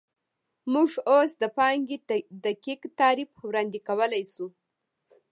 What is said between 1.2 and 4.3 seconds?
د پانګې دقیق تعریف وړاندې کولی